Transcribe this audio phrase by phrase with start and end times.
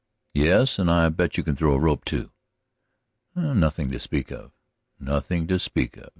[0.33, 2.31] "Yes, and I bet you can throw a rope, too."
[3.35, 4.51] "Nothing to speak of."
[4.99, 6.09] "Nothing to speak of!